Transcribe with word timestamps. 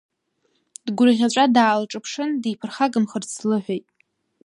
Дгәырӷьаҵәа 0.85 1.45
даалҿаԥшын 1.55 2.29
диԥырхагамхарц 2.41 3.29
длыҳәеит. 3.39 3.87